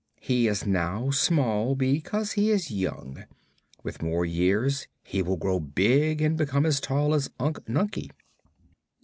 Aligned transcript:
He 0.19 0.47
is 0.47 0.65
now 0.65 1.11
small 1.11 1.75
because 1.75 2.31
he 2.31 2.49
is 2.49 2.71
young. 2.71 3.25
With 3.83 4.01
more 4.01 4.25
years 4.25 4.87
he 5.03 5.21
will 5.21 5.37
grow 5.37 5.59
big 5.59 6.23
and 6.23 6.35
become 6.35 6.65
as 6.65 6.79
tall 6.81 7.13
as 7.13 7.29
Unc 7.39 7.63
Nunkie." 7.67 8.09